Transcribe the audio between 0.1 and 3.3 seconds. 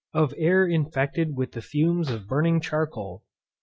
_Of AIR infected with the FUMES of BURNING CHARCOAL.